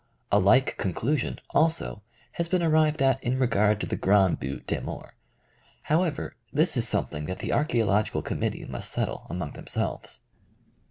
[0.31, 2.01] A like conclusion, also,
[2.31, 5.11] has been arrived at in regard to the Grand Butte des Morts.
[5.83, 10.21] However, this is something that the archæological committee must settle among themselves.